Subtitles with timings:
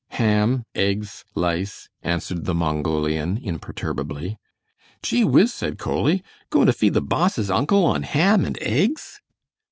[0.13, 4.39] "Ham, eggs, lice," answered the Mongolian, imperturbably.
[5.03, 9.21] "Gee whiz!" said Coley, "goin' to feed the boss' uncle on ham and eggs?"